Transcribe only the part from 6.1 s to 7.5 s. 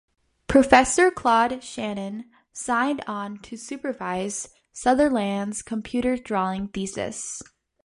drawing thesis.